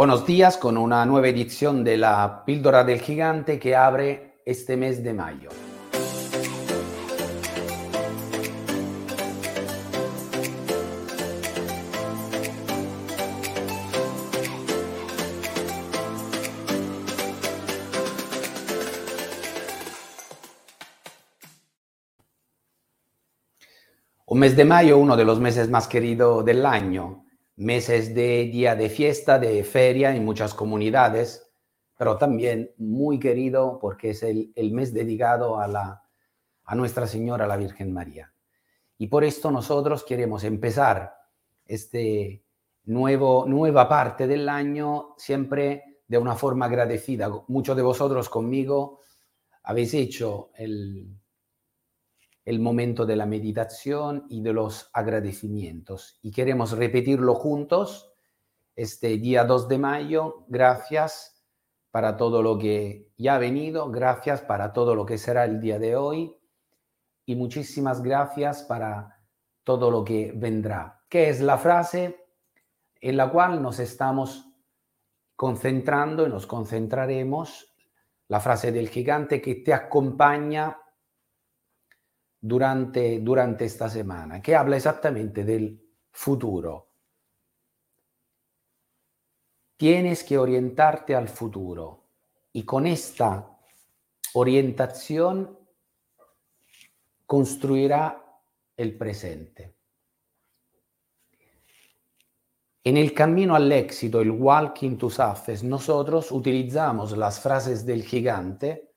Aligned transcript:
Buenos 0.00 0.24
días 0.24 0.56
con 0.56 0.78
una 0.78 1.04
nueva 1.04 1.28
edición 1.28 1.84
de 1.84 1.98
la 1.98 2.42
Píldora 2.46 2.84
del 2.84 3.02
Gigante 3.02 3.58
que 3.58 3.76
abre 3.76 4.40
este 4.46 4.74
mes 4.74 5.04
de 5.04 5.12
mayo. 5.12 5.50
Un 24.24 24.38
mes 24.38 24.56
de 24.56 24.64
mayo, 24.64 24.96
uno 24.96 25.14
de 25.14 25.26
los 25.26 25.38
meses 25.40 25.68
más 25.68 25.86
queridos 25.86 26.42
del 26.42 26.64
año, 26.64 27.26
meses 27.60 28.14
de 28.14 28.46
día 28.46 28.74
de 28.74 28.88
fiesta, 28.88 29.38
de 29.38 29.62
feria 29.64 30.16
en 30.16 30.24
muchas 30.24 30.54
comunidades, 30.54 31.52
pero 31.98 32.16
también 32.16 32.72
muy 32.78 33.18
querido 33.18 33.78
porque 33.78 34.10
es 34.10 34.22
el, 34.22 34.50
mes 34.72 34.94
dedicado 34.94 35.60
a, 35.60 35.68
la, 35.68 36.02
a 36.64 36.74
Nuestra 36.74 37.06
Señora, 37.06 37.46
la 37.46 37.58
Virgen 37.58 37.92
María. 37.92 38.32
Y 38.96 39.08
por 39.08 39.24
esto 39.24 39.50
nosotros 39.50 40.04
queremos 40.04 40.42
empezar 40.44 41.14
este 41.66 42.46
nuevo, 42.84 43.44
nueva 43.46 43.86
parte 43.86 44.26
del 44.26 44.48
año 44.48 45.14
siempre 45.18 45.98
de 46.08 46.16
una 46.16 46.36
forma 46.36 46.64
agradecida. 46.64 47.30
Muchos 47.48 47.76
de 47.76 47.82
vosotros 47.82 48.30
conmigo 48.30 49.00
habéis 49.64 49.92
hecho 49.92 50.50
el, 50.54 51.19
el 52.50 52.58
momento 52.58 53.06
de 53.06 53.14
la 53.14 53.26
meditación 53.26 54.26
y 54.28 54.42
de 54.42 54.52
los 54.52 54.90
agradecimientos. 54.92 56.18
Y 56.20 56.32
queremos 56.32 56.72
repetirlo 56.72 57.36
juntos 57.36 58.12
este 58.74 59.18
día 59.18 59.44
2 59.44 59.68
de 59.68 59.78
mayo. 59.78 60.46
Gracias 60.48 61.44
para 61.92 62.16
todo 62.16 62.42
lo 62.42 62.58
que 62.58 63.12
ya 63.16 63.36
ha 63.36 63.38
venido, 63.38 63.88
gracias 63.92 64.40
para 64.40 64.72
todo 64.72 64.96
lo 64.96 65.06
que 65.06 65.16
será 65.16 65.44
el 65.44 65.60
día 65.60 65.78
de 65.78 65.94
hoy 65.94 66.36
y 67.24 67.36
muchísimas 67.36 68.02
gracias 68.02 68.64
para 68.64 69.20
todo 69.62 69.88
lo 69.88 70.02
que 70.02 70.32
vendrá, 70.34 71.04
que 71.08 71.28
es 71.28 71.40
la 71.40 71.56
frase 71.56 72.26
en 73.00 73.16
la 73.16 73.30
cual 73.30 73.62
nos 73.62 73.78
estamos 73.78 74.44
concentrando 75.36 76.26
y 76.26 76.30
nos 76.30 76.48
concentraremos, 76.48 77.72
la 78.26 78.40
frase 78.40 78.72
del 78.72 78.88
gigante 78.88 79.40
que 79.40 79.54
te 79.54 79.72
acompaña 79.72 80.79
durante, 82.40 83.20
durante 83.20 83.64
esta 83.66 83.88
semana, 83.88 84.40
que 84.40 84.54
habla 84.54 84.76
exactamente 84.76 85.44
del 85.44 85.80
futuro. 86.10 86.88
Tienes 89.76 90.24
que 90.24 90.38
orientarte 90.38 91.14
al 91.14 91.28
futuro 91.28 92.04
y 92.52 92.64
con 92.64 92.86
esta 92.86 93.58
orientación 94.34 95.58
construirá 97.26 98.24
el 98.76 98.96
presente. 98.96 99.74
En 102.82 102.96
el 102.96 103.12
camino 103.12 103.54
al 103.54 103.70
éxito, 103.70 104.20
el 104.20 104.30
walking 104.30 104.96
to 104.96 105.10
success, 105.10 105.62
nosotros 105.62 106.32
utilizamos 106.32 107.16
las 107.16 107.38
frases 107.40 107.84
del 107.84 108.02
gigante 108.02 108.89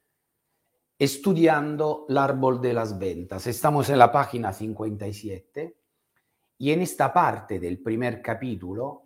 estudiando 1.03 2.05
el 2.07 2.17
árbol 2.17 2.61
de 2.61 2.73
las 2.73 2.97
ventas. 2.97 3.45
Estamos 3.47 3.89
en 3.89 3.97
la 3.97 4.09
página 4.09 4.53
57 4.53 5.77
y 6.59 6.71
en 6.71 6.81
esta 6.81 7.11
parte 7.11 7.59
del 7.59 7.81
primer 7.81 8.21
capítulo 8.21 9.03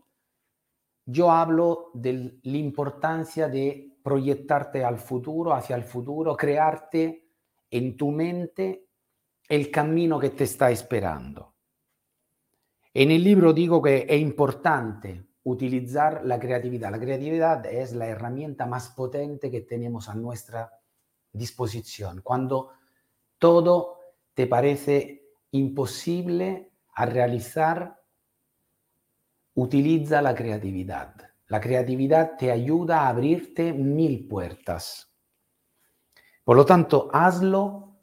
yo 1.04 1.32
hablo 1.32 1.90
de 1.96 2.38
la 2.44 2.58
importancia 2.58 3.48
de 3.48 3.98
proyectarte 4.04 4.84
al 4.84 5.00
futuro, 5.00 5.54
hacia 5.54 5.76
el 5.76 5.84
futuro, 5.84 6.38
crearte 6.38 7.30
en 7.72 7.98
tu 7.98 8.12
mente 8.12 8.90
el 9.50 9.72
camino 9.72 10.20
que 10.20 10.30
te 10.30 10.44
está 10.44 10.70
esperando. 10.70 11.56
En 12.94 13.10
el 13.10 13.24
libro 13.24 13.54
digo 13.54 13.82
que 13.82 14.06
es 14.08 14.22
importante 14.22 15.26
utilizar 15.44 16.24
la 16.26 16.38
creatividad. 16.38 16.92
La 16.92 17.00
creatividad 17.00 17.66
es 17.66 17.94
la 17.94 18.06
herramienta 18.06 18.68
más 18.68 18.90
potente 18.90 19.50
que 19.50 19.62
tenemos 19.62 20.10
a 20.10 20.14
nuestra 20.14 20.72
disposición, 21.32 22.22
cuando 22.22 22.72
todo 23.38 23.98
te 24.34 24.48
parece 24.48 25.24
imposible 25.52 26.72
a 26.94 27.06
realizar, 27.06 28.02
utiliza 29.56 30.22
la 30.22 30.36
creatividad. 30.36 31.16
La 31.48 31.62
creatividad 31.62 32.38
te 32.38 32.52
ayuda 32.52 33.02
a 33.02 33.10
abrirte 33.10 33.74
mil 33.74 34.28
puertas. 34.28 35.12
Por 36.44 36.58
lo 36.58 36.66
tanto, 36.66 37.10
hazlo 37.14 37.98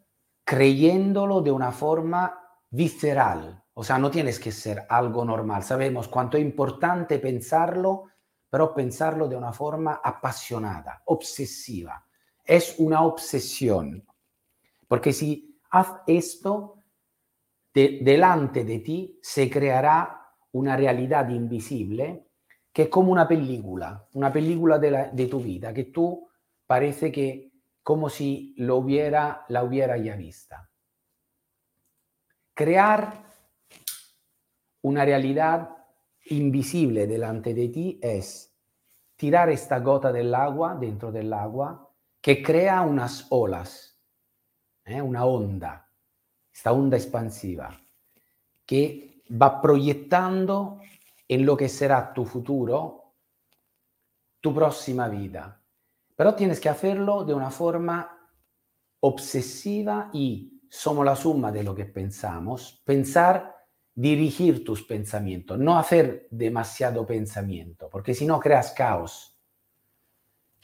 creyéndolo 0.44 1.40
de 1.40 1.50
una 1.50 1.72
forma 1.72 2.40
visceral. 2.70 3.62
O 3.74 3.84
sea, 3.84 3.98
no 3.98 4.10
tienes 4.10 4.38
que 4.38 4.52
ser 4.52 4.86
algo 4.88 5.24
normal. 5.24 5.62
Sabemos 5.62 6.08
cuánto 6.08 6.36
es 6.36 6.42
importante 6.42 7.18
pensarlo, 7.18 8.04
pero 8.48 8.74
pensarlo 8.74 9.28
de 9.28 9.36
una 9.36 9.52
forma 9.52 10.00
apasionada, 10.02 11.02
obsesiva 11.06 12.03
es 12.44 12.76
una 12.78 13.02
obsesión. 13.02 14.06
Porque 14.86 15.12
si 15.12 15.58
haz 15.70 15.88
esto, 16.06 16.76
delante 17.72 18.64
de 18.64 18.78
ti 18.78 19.18
se 19.20 19.50
creará 19.50 20.24
una 20.52 20.76
realidad 20.76 21.28
invisible 21.30 22.28
que 22.72 22.82
es 22.82 22.88
como 22.88 23.12
una 23.12 23.26
película, 23.26 24.08
una 24.14 24.32
película 24.32 24.78
de, 24.78 25.26
tu 25.26 25.40
vida, 25.40 25.72
que 25.72 25.84
tú 25.84 26.28
parece 26.66 27.12
que 27.12 27.52
como 27.82 28.08
si 28.08 28.54
lo 28.58 28.76
hubiera, 28.76 29.44
la 29.48 29.62
hubiera 29.62 29.96
ya 29.96 30.16
vista. 30.16 30.68
Crear 32.52 33.24
una 34.82 35.04
realidad 35.04 35.70
invisible 36.26 37.06
delante 37.06 37.54
de 37.54 37.68
ti 37.68 37.98
es 38.02 38.52
tirar 39.16 39.50
esta 39.50 39.78
gota 39.80 40.12
del 40.12 40.34
agua 40.34 40.74
dentro 40.74 41.12
del 41.12 41.32
agua 41.32 41.83
que 42.24 42.42
crea 42.42 42.80
unas 42.80 43.26
olas, 43.28 44.00
¿eh? 44.86 45.02
una 45.02 45.26
onda, 45.26 45.92
esta 46.50 46.72
onda 46.72 46.96
expansiva, 46.96 47.78
que 48.64 49.22
va 49.30 49.60
proyectando 49.60 50.80
en 51.28 51.44
lo 51.44 51.54
que 51.54 51.68
será 51.68 52.14
tu 52.14 52.24
futuro, 52.24 53.12
tu 54.40 54.54
próxima 54.54 55.06
vida. 55.06 55.60
Pero 56.16 56.34
tienes 56.34 56.60
que 56.60 56.70
hacerlo 56.70 57.24
de 57.24 57.34
una 57.34 57.50
forma 57.50 58.10
obsesiva 59.00 60.08
y 60.14 60.62
somos 60.70 61.04
la 61.04 61.16
suma 61.16 61.52
de 61.52 61.62
lo 61.62 61.74
que 61.74 61.84
pensamos. 61.84 62.80
Pensar, 62.86 63.54
dirigir 63.94 64.64
tus 64.64 64.82
pensamientos, 64.82 65.58
no 65.58 65.78
hacer 65.78 66.26
demasiado 66.30 67.06
pensamiento, 67.06 67.90
porque 67.90 68.14
si 68.14 68.24
no 68.24 68.40
creas 68.40 68.72
caos 68.72 69.33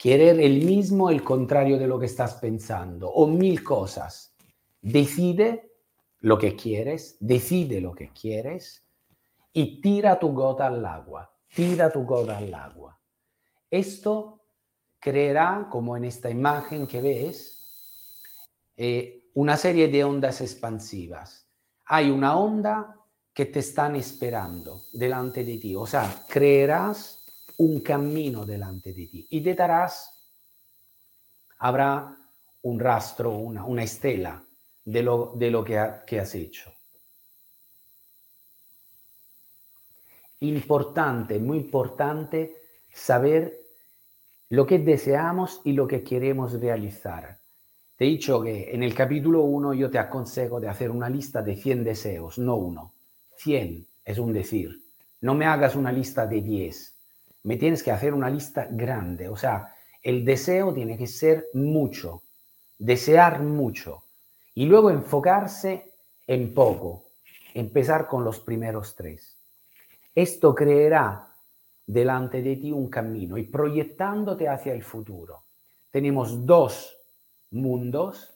querer 0.01 0.39
el 0.39 0.65
mismo, 0.65 1.11
el 1.11 1.23
contrario 1.23 1.77
de 1.77 1.85
lo 1.85 1.99
que 1.99 2.07
estás 2.07 2.33
pensando, 2.35 3.07
o 3.07 3.27
mil 3.27 3.63
cosas. 3.63 4.33
Decide 4.81 5.73
lo 6.21 6.39
que 6.39 6.55
quieres, 6.55 7.17
decide 7.19 7.79
lo 7.81 7.93
que 7.93 8.11
quieres 8.11 8.83
y 9.53 9.79
tira 9.79 10.17
tu 10.17 10.33
gota 10.33 10.65
al 10.65 10.83
agua, 10.83 11.31
tira 11.53 11.91
tu 11.91 12.03
gota 12.03 12.39
al 12.39 12.51
agua. 12.51 12.99
Esto 13.69 14.41
creará, 14.99 15.67
como 15.69 15.95
en 15.95 16.05
esta 16.05 16.31
imagen 16.31 16.87
que 16.87 16.99
ves, 16.99 18.25
eh, 18.77 19.29
una 19.35 19.55
serie 19.55 19.87
de 19.87 20.03
ondas 20.03 20.41
expansivas. 20.41 21.47
Hay 21.85 22.09
una 22.09 22.39
onda 22.39 22.97
que 23.35 23.45
te 23.45 23.59
están 23.59 23.95
esperando 23.95 24.81
delante 24.93 25.43
de 25.43 25.59
ti, 25.59 25.75
o 25.75 25.85
sea, 25.85 26.25
creerás 26.27 27.20
un 27.61 27.81
camino 27.81 28.43
delante 28.43 28.91
de 28.91 29.05
ti 29.05 29.27
y 29.29 29.39
detrás 29.39 30.33
habrá 31.59 32.17
un 32.63 32.79
rastro, 32.79 33.31
una, 33.31 33.65
una 33.65 33.83
estela 33.83 34.43
de 34.83 35.03
lo, 35.03 35.33
de 35.35 35.51
lo 35.51 35.63
que, 35.63 35.79
que 36.07 36.19
has 36.19 36.33
hecho. 36.33 36.73
Importante, 40.39 41.37
muy 41.37 41.59
importante 41.59 42.55
saber 42.91 43.59
lo 44.49 44.65
que 44.65 44.79
deseamos 44.79 45.61
y 45.63 45.73
lo 45.73 45.87
que 45.87 46.03
queremos 46.03 46.59
realizar. 46.59 47.37
Te 47.95 48.05
he 48.05 48.07
dicho 48.07 48.41
que 48.41 48.73
en 48.73 48.81
el 48.81 48.95
capítulo 48.95 49.41
1 49.41 49.75
yo 49.75 49.91
te 49.91 49.99
aconsejo 49.99 50.59
de 50.59 50.67
hacer 50.67 50.89
una 50.89 51.09
lista 51.09 51.43
de 51.43 51.55
100 51.55 51.83
deseos, 51.83 52.39
no 52.39 52.55
uno. 52.55 52.93
100 53.37 53.85
es 54.03 54.17
un 54.17 54.33
decir. 54.33 54.83
No 55.21 55.35
me 55.35 55.45
hagas 55.45 55.75
una 55.75 55.91
lista 55.91 56.25
de 56.25 56.41
10 56.41 57.00
me 57.43 57.57
tienes 57.57 57.83
que 57.83 57.91
hacer 57.91 58.13
una 58.13 58.29
lista 58.29 58.67
grande. 58.69 59.27
O 59.29 59.35
sea, 59.35 59.73
el 60.01 60.25
deseo 60.25 60.73
tiene 60.73 60.97
que 60.97 61.07
ser 61.07 61.47
mucho, 61.53 62.23
desear 62.77 63.41
mucho 63.41 64.03
y 64.53 64.65
luego 64.65 64.89
enfocarse 64.89 65.93
en 66.27 66.53
poco, 66.53 67.05
empezar 67.53 68.07
con 68.07 68.23
los 68.23 68.39
primeros 68.39 68.95
tres. 68.95 69.37
Esto 70.13 70.53
creará 70.53 71.27
delante 71.85 72.41
de 72.41 72.55
ti 72.57 72.71
un 72.71 72.89
camino 72.89 73.37
y 73.37 73.43
proyectándote 73.43 74.47
hacia 74.47 74.73
el 74.73 74.83
futuro. 74.83 75.43
Tenemos 75.89 76.45
dos 76.45 76.97
mundos, 77.51 78.33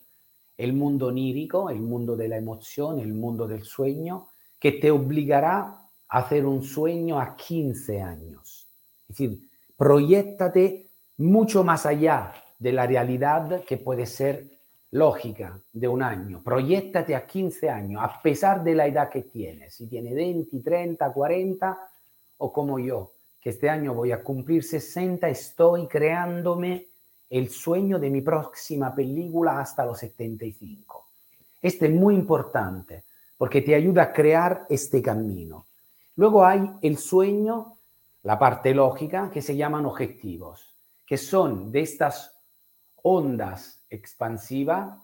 el 0.56 0.72
mundo 0.72 1.08
onírico, 1.08 1.70
el 1.70 1.80
mundo 1.80 2.16
de 2.16 2.28
la 2.28 2.36
emoción, 2.36 2.98
el 3.00 3.14
mundo 3.14 3.46
del 3.46 3.64
sueño, 3.64 4.28
que 4.58 4.72
te 4.72 4.90
obligará 4.90 5.60
a 6.08 6.18
hacer 6.18 6.46
un 6.46 6.62
sueño 6.62 7.20
a 7.20 7.36
15 7.36 8.00
años. 8.00 8.55
Es 9.08 9.16
decir, 9.16 9.48
proyectate 9.76 10.88
mucho 11.18 11.64
más 11.64 11.86
allá 11.86 12.32
de 12.58 12.72
la 12.72 12.86
realidad 12.86 13.62
que 13.64 13.76
puede 13.76 14.06
ser 14.06 14.56
lógica 14.90 15.60
de 15.72 15.88
un 15.88 16.02
año. 16.02 16.42
Proyectate 16.42 17.14
a 17.14 17.26
15 17.26 17.68
años, 17.68 18.02
a 18.02 18.20
pesar 18.22 18.62
de 18.62 18.74
la 18.74 18.86
edad 18.86 19.10
que 19.10 19.22
tienes. 19.22 19.74
Si 19.74 19.86
tiene 19.86 20.14
20, 20.14 20.60
30, 20.60 21.12
40 21.12 21.90
o 22.38 22.52
como 22.52 22.78
yo, 22.78 23.12
que 23.40 23.50
este 23.50 23.68
año 23.68 23.94
voy 23.94 24.12
a 24.12 24.22
cumplir 24.22 24.64
60, 24.64 25.28
estoy 25.28 25.86
creándome 25.86 26.86
el 27.28 27.50
sueño 27.50 27.98
de 27.98 28.10
mi 28.10 28.20
próxima 28.20 28.94
película 28.94 29.60
hasta 29.60 29.84
los 29.84 29.98
75. 29.98 31.06
Este 31.60 31.86
es 31.86 31.92
muy 31.92 32.14
importante 32.14 33.04
porque 33.36 33.62
te 33.62 33.74
ayuda 33.74 34.04
a 34.04 34.12
crear 34.12 34.66
este 34.68 35.02
camino. 35.02 35.66
Luego 36.16 36.44
hay 36.44 36.70
el 36.82 36.96
sueño, 36.96 37.75
la 38.26 38.36
parte 38.40 38.74
lógica, 38.74 39.30
que 39.30 39.40
se 39.40 39.54
llaman 39.54 39.86
objetivos, 39.86 40.76
que 41.06 41.16
son 41.16 41.70
de 41.70 41.82
estas 41.82 42.36
ondas 42.96 43.86
expansivas. 43.88 44.98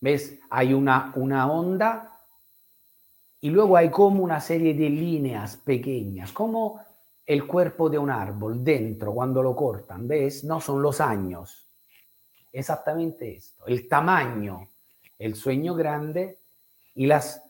¿Ves? 0.00 0.38
Hay 0.48 0.72
una, 0.72 1.12
una 1.14 1.52
onda 1.52 2.18
y 3.38 3.50
luego 3.50 3.76
hay 3.76 3.90
como 3.90 4.24
una 4.24 4.40
serie 4.40 4.72
de 4.72 4.88
líneas 4.88 5.58
pequeñas, 5.58 6.32
como 6.32 6.80
el 7.26 7.46
cuerpo 7.46 7.90
de 7.90 7.98
un 7.98 8.08
árbol 8.08 8.64
dentro 8.64 9.12
cuando 9.12 9.42
lo 9.42 9.54
cortan, 9.54 10.08
¿ves? 10.08 10.44
No 10.44 10.58
son 10.58 10.80
los 10.80 11.02
años. 11.02 11.68
Exactamente 12.50 13.30
esto, 13.30 13.66
el 13.66 13.86
tamaño, 13.88 14.70
el 15.18 15.34
sueño 15.34 15.74
grande 15.74 16.38
y 16.94 17.04
las, 17.04 17.42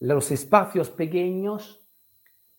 los 0.00 0.30
espacios 0.30 0.90
pequeños 0.90 1.81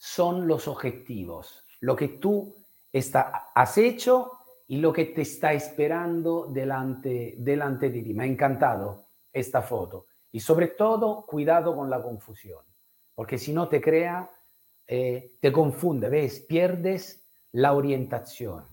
son 0.03 0.49
los 0.49 0.67
objetivos, 0.67 1.63
lo 1.79 1.95
que 1.95 2.09
tú 2.09 2.53
está, 2.91 3.51
has 3.55 3.77
hecho 3.77 4.33
y 4.67 4.79
lo 4.79 4.91
que 4.91 5.05
te 5.05 5.21
está 5.21 5.53
esperando 5.53 6.47
delante, 6.47 7.35
delante 7.37 7.89
de 7.89 8.01
ti. 8.01 8.13
Me 8.13 8.25
ha 8.25 8.27
encantado 8.27 9.05
esta 9.31 9.61
foto. 9.61 10.07
Y 10.29 10.41
sobre 10.41 10.67
todo, 10.67 11.25
cuidado 11.25 11.73
con 11.73 11.89
la 11.89 12.03
confusión, 12.03 12.65
porque 13.15 13.37
si 13.37 13.53
no 13.53 13.69
te 13.69 13.79
crea 13.79 14.29
eh, 14.85 15.37
te 15.39 15.53
confunde, 15.53 16.09
¿ves? 16.09 16.41
Pierdes 16.41 17.25
la 17.53 17.71
orientación. 17.71 18.65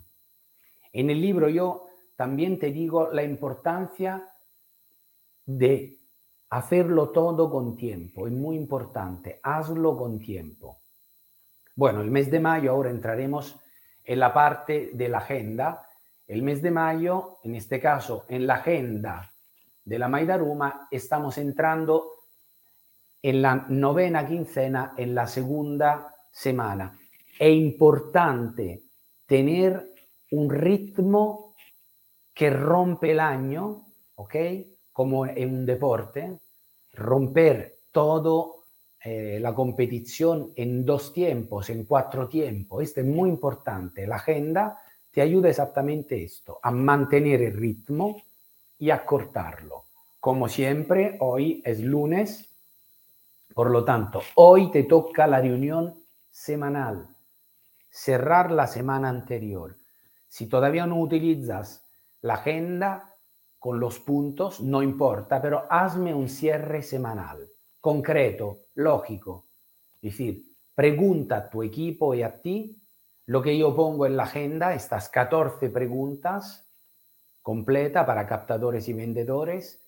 En 0.93 1.11
el 1.11 1.21
libro 1.21 1.49
yo 1.49 1.87
también 2.17 2.59
te 2.59 2.73
digo 2.73 3.12
la 3.12 3.23
importancia 3.23 4.29
de 5.47 6.00
hacerlo 6.49 7.11
todo 7.11 7.49
con 7.49 7.76
tiempo. 7.76 8.26
Es 8.26 8.33
muy 8.33 8.56
importante, 8.56 9.38
hazlo 9.44 9.97
con 9.97 10.19
tiempo. 10.19 10.81
Bueno, 11.81 12.03
el 12.03 12.11
mes 12.11 12.31
de 12.31 12.41
mayo, 12.41 12.73
ahora 12.73 12.91
entraremos 12.91 13.59
en 14.05 14.21
la 14.21 14.35
parte 14.35 14.91
de 14.93 15.09
la 15.09 15.17
agenda. 15.17 15.88
El 16.27 16.43
mes 16.43 16.61
de 16.61 16.71
mayo, 16.71 17.38
en 17.43 17.55
este 17.55 17.81
caso, 17.81 18.27
en 18.29 18.47
la 18.47 18.56
agenda 18.56 19.32
de 19.82 19.99
la 19.99 20.06
Maidaruma, 20.06 20.88
estamos 20.91 21.38
entrando 21.38 22.05
en 23.23 23.41
la 23.41 23.55
novena 23.71 24.27
quincena, 24.27 24.93
en 24.94 25.15
la 25.15 25.27
segunda 25.27 26.15
semana. 26.31 26.94
È 27.38 27.47
importante 27.47 28.83
tener 29.25 29.83
un 30.33 30.50
ritmo 30.50 31.55
que 32.35 32.50
rompe 32.50 33.12
el 33.12 33.21
año, 33.21 33.87
¿ok? 34.17 34.37
Como 34.93 35.25
en 35.25 35.55
un 35.55 35.65
deporte, 35.65 36.41
romper 36.93 37.76
todo 37.91 38.60
eh, 39.02 39.38
la 39.41 39.55
competición 39.55 40.52
en 40.56 40.85
dos 40.85 41.12
tiempos, 41.12 41.70
en 41.70 41.85
cuatro 41.85 42.29
tiempos. 42.29 42.82
Esto 42.82 43.00
es 43.00 43.06
muy 43.06 43.31
importante. 43.31 44.06
La 44.06 44.17
agenda 44.17 44.79
te 45.11 45.23
ayuda 45.23 45.49
exactamente 45.49 46.23
esto, 46.23 46.58
a 46.62 46.70
mantener 46.70 47.43
el 47.43 47.55
ritmo 47.55 48.23
y 48.79 48.91
a 48.91 49.05
cortarlo. 49.05 49.85
Como 50.20 50.49
siempre, 50.49 51.17
hoy 51.20 51.62
es 51.64 51.81
lunes, 51.81 52.49
por 53.55 53.70
lo 53.70 53.85
tanto, 53.85 54.23
hoy 54.37 54.70
te 54.70 54.85
toca 54.85 55.26
la 55.26 55.41
reunión 55.41 55.94
semanal, 56.31 57.08
cerrar 57.88 58.50
la 58.50 58.67
semana 58.67 59.08
anterior. 59.08 59.76
Si 60.29 60.47
todavía 60.47 60.87
no 60.87 61.00
utilizas 61.00 61.85
la 62.20 62.35
agenda 62.35 63.17
con 63.58 63.81
los 63.81 63.99
puntos, 63.99 64.61
no 64.61 64.82
importa, 64.82 65.43
pero 65.43 65.64
hazme 65.69 66.14
un 66.14 66.29
cierre 66.29 66.82
semanal, 66.82 67.49
concreto, 67.81 68.67
lógico. 68.75 69.47
Es 70.03 70.12
decir, 70.12 70.44
pregunta 70.75 71.37
a 71.37 71.50
tu 71.50 71.62
equipo 71.62 72.15
y 72.15 72.23
a 72.23 72.41
ti 72.41 72.77
lo 73.27 73.43
que 73.43 73.56
yo 73.56 73.75
pongo 73.75 74.06
en 74.06 74.17
la 74.17 74.25
agenda, 74.25 74.75
estas 74.75 75.09
14 75.09 75.71
preguntas 75.71 76.67
completa 77.43 78.05
para 78.05 78.27
captadores 78.27 78.88
y 78.88 78.93
vendedores, 78.93 79.85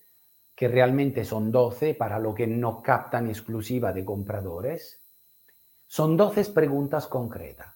que 0.55 0.67
realmente 0.67 1.25
son 1.25 1.51
12 1.51 1.95
para 1.95 2.19
lo 2.19 2.33
que 2.33 2.47
no 2.47 2.81
captan 2.81 3.27
exclusiva 3.27 3.91
de 3.91 4.05
compradores. 4.05 5.01
Son 5.87 6.15
12 6.15 6.45
preguntas 6.45 7.07
concretas. 7.07 7.75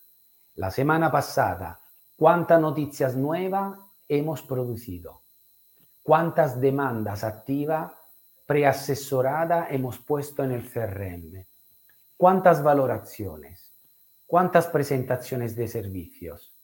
La 0.55 0.71
semana 0.71 1.11
pasada, 1.11 1.79
¿cuántas 2.15 2.61
noticias 2.61 3.15
nuevas 3.15 3.77
hemos 4.07 4.41
producido? 4.43 5.21
¿Cuántas 6.01 6.59
demandas 6.61 7.23
activas 7.23 7.91
preasesoradas 8.47 9.67
hemos 9.69 9.99
puesto 9.99 10.43
en 10.43 10.53
el 10.53 10.67
CRM? 10.67 11.45
¿Cuántas 12.17 12.63
valoraciones? 12.63 13.75
¿Cuántas 14.25 14.65
presentaciones 14.65 15.55
de 15.55 15.67
servicios? 15.67 16.57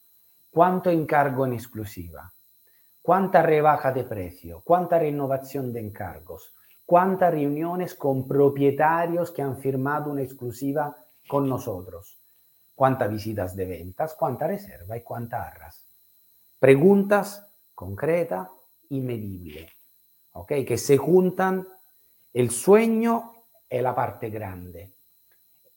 ¿Cuánto 0.50 0.90
encargo 0.90 1.46
en 1.46 1.52
exclusiva? 1.52 2.34
cuánta 3.04 3.42
rebaja 3.42 3.92
de 3.92 4.04
precio, 4.04 4.62
cuánta 4.64 4.98
renovación 4.98 5.74
de 5.74 5.80
encargos, 5.80 6.54
cuántas 6.86 7.34
reuniones 7.34 7.94
con 7.94 8.26
propietarios 8.26 9.30
que 9.30 9.42
han 9.42 9.58
firmado 9.58 10.10
una 10.10 10.22
exclusiva 10.22 10.96
con 11.28 11.46
nosotros, 11.46 12.16
cuántas 12.74 13.10
visitas 13.10 13.54
de 13.54 13.66
ventas, 13.66 14.14
cuánta 14.14 14.46
reserva 14.46 14.96
y 14.96 15.02
cuántas 15.02 15.48
arras. 15.48 15.84
Preguntas 16.58 17.46
concretas 17.74 18.48
y 18.88 19.00
medibles, 19.00 19.70
¿ok? 20.34 20.52
Que 20.66 20.78
se 20.78 20.96
juntan 20.96 21.66
el 22.32 22.50
sueño 22.50 23.32
y 23.68 23.80
la 23.80 23.94
parte 23.94 24.30
grande. 24.30 24.92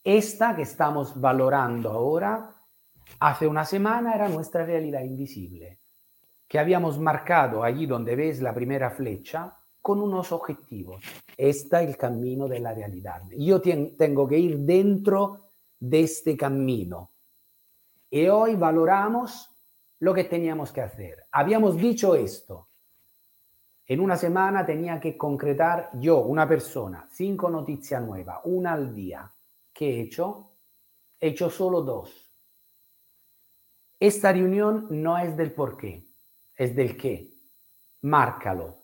Esta 0.04 0.54
que 0.54 0.62
estamos 0.62 1.20
valorando 1.20 1.90
ahora, 1.90 2.54
hace 3.18 3.46
una 3.46 3.64
semana 3.64 4.14
era 4.14 4.28
nuestra 4.28 4.64
realidad 4.64 5.02
invisible 5.02 5.78
que 6.46 6.58
habíamos 6.58 6.98
marcado 6.98 7.62
allí 7.62 7.86
donde 7.86 8.16
ves 8.16 8.40
la 8.40 8.54
primera 8.54 8.90
flecha 8.90 9.54
con 9.82 10.00
unos 10.00 10.32
objetivos. 10.32 11.02
Este 11.36 11.82
es 11.82 11.88
el 11.88 11.96
camino 11.96 12.48
de 12.48 12.60
la 12.60 12.72
realidad. 12.72 13.22
Yo 13.36 13.60
tengo 13.60 14.26
que 14.26 14.38
ir 14.38 14.58
dentro 14.60 15.50
de 15.78 16.00
este 16.00 16.36
camino. 16.36 17.10
Y 18.10 18.26
hoy 18.28 18.54
valoramos 18.54 19.50
lo 20.00 20.14
que 20.14 20.24
teníamos 20.24 20.72
que 20.72 20.80
hacer. 20.80 21.26
Habíamos 21.32 21.76
dicho 21.76 22.14
esto. 22.14 22.67
En 23.88 24.00
una 24.00 24.16
semana 24.16 24.64
tenía 24.64 25.00
que 25.00 25.16
concretar 25.16 25.90
yo, 25.94 26.18
una 26.20 26.46
persona, 26.46 27.08
cinco 27.10 27.48
noticias 27.48 28.02
nuevas, 28.02 28.38
una 28.44 28.74
al 28.74 28.94
día. 28.94 29.28
¿Qué 29.72 29.96
he 29.96 30.00
hecho? 30.02 30.50
He 31.18 31.28
hecho 31.28 31.48
solo 31.48 31.80
dos. 31.80 32.30
Esta 33.98 34.30
reunión 34.30 34.86
no 34.90 35.18
es 35.18 35.36
del 35.36 35.52
por 35.52 35.76
qué 35.76 36.08
es 36.58 36.74
del 36.74 36.96
qué. 36.96 37.30
Márcalo. 38.02 38.76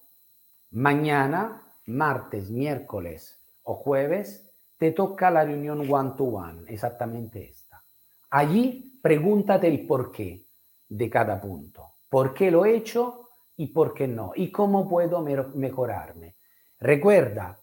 Mañana, 0.70 1.62
martes, 1.86 2.48
miércoles 2.48 3.38
o 3.64 3.74
jueves, 3.74 4.50
te 4.78 4.92
toca 4.92 5.30
la 5.30 5.44
reunión 5.44 5.92
one-to-one, 5.92 6.62
exactamente 6.68 7.50
esta. 7.50 7.82
Allí 8.30 8.98
pregúntate 9.02 9.68
el 9.68 9.86
por 9.86 10.10
qué 10.10 10.44
de 10.88 11.10
cada 11.10 11.40
punto. 11.40 11.94
¿Por 12.08 12.32
qué 12.32 12.50
lo 12.50 12.64
he 12.64 12.76
hecho 12.76 13.23
y 13.56 13.68
por 13.68 13.94
qué 13.94 14.08
no? 14.08 14.32
¿Y 14.34 14.50
cómo 14.50 14.88
puedo 14.88 15.20
mejorarme? 15.22 16.36
Recuerda 16.78 17.58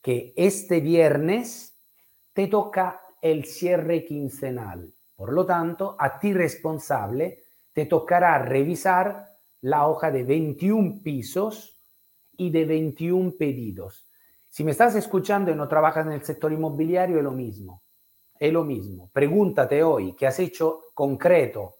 que 0.00 0.32
este 0.36 0.80
viernes 0.80 1.76
te 2.32 2.46
toca 2.46 3.00
el 3.20 3.44
cierre 3.44 4.04
quincenal. 4.04 4.92
Por 5.14 5.32
lo 5.32 5.46
tanto, 5.46 5.96
a 5.98 6.18
ti 6.18 6.32
responsable 6.32 7.44
te 7.72 7.86
tocará 7.86 8.38
revisar 8.38 9.26
la 9.60 9.86
hoja 9.86 10.10
de 10.10 10.24
21 10.24 11.02
pisos 11.02 11.80
y 12.36 12.50
de 12.50 12.64
21 12.64 13.34
pedidos. 13.38 14.08
Si 14.50 14.64
me 14.64 14.72
estás 14.72 14.94
escuchando 14.96 15.50
y 15.50 15.54
no 15.54 15.68
trabajas 15.68 16.06
en 16.06 16.12
el 16.12 16.24
sector 16.24 16.52
inmobiliario, 16.52 17.18
es 17.18 17.24
lo 17.24 17.32
mismo. 17.32 17.82
es 18.38 18.52
lo 18.52 18.64
mismo. 18.64 19.08
Pregúntate 19.12 19.84
hoy 19.84 20.14
qué 20.16 20.26
has 20.26 20.40
hecho 20.40 20.86
concreto 20.94 21.76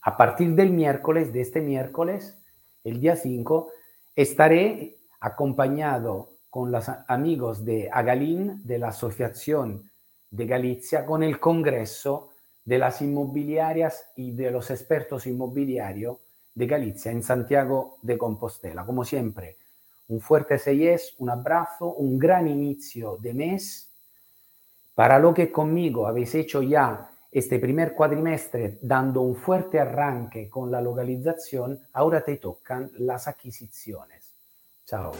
a 0.00 0.16
partir 0.16 0.56
del 0.56 0.70
miércoles, 0.70 1.32
de 1.32 1.42
este 1.42 1.60
miércoles, 1.60 2.36
el 2.82 3.00
día 3.00 3.14
5, 3.14 3.70
estaré 4.16 4.96
acompañado 5.20 6.30
con 6.50 6.72
los 6.72 6.88
amigos 7.06 7.64
de 7.64 7.88
Agalín, 7.92 8.66
de 8.66 8.80
la 8.80 8.88
Asociación 8.88 9.88
de 10.32 10.44
Galicia, 10.44 11.06
con 11.06 11.22
el 11.22 11.38
Congreso 11.38 12.30
de 12.64 12.78
las 12.78 13.00
Inmobiliarias 13.00 14.06
y 14.16 14.32
de 14.32 14.50
los 14.50 14.72
expertos 14.72 15.28
inmobiliarios 15.28 16.16
de 16.58 16.66
Galicia 16.66 17.12
en 17.12 17.22
Santiago 17.22 17.98
de 18.02 18.18
Compostela. 18.18 18.84
Como 18.84 19.04
siempre, 19.04 19.56
un 20.08 20.20
fuerte 20.20 20.58
6 20.58 21.14
un 21.18 21.30
abrazo, 21.30 21.94
un 21.94 22.18
gran 22.18 22.48
inicio 22.48 23.16
de 23.18 23.32
mes. 23.32 23.88
Para 24.92 25.20
lo 25.20 25.32
que 25.32 25.52
conmigo 25.52 26.08
habéis 26.08 26.34
hecho 26.34 26.60
ya 26.60 27.12
este 27.30 27.60
primer 27.60 27.94
cuatrimestre 27.94 28.78
dando 28.82 29.20
un 29.20 29.36
fuerte 29.36 29.78
arranque 29.78 30.50
con 30.50 30.68
la 30.72 30.80
localización, 30.80 31.80
ahora 31.92 32.22
te 32.22 32.38
tocan 32.38 32.90
las 32.98 33.28
adquisiciones. 33.28 34.34
Chao. 34.84 35.12